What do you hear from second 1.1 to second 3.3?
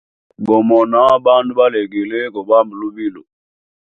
bandu balegele gobamba lubilo.